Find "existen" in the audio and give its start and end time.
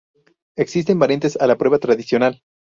0.57-0.97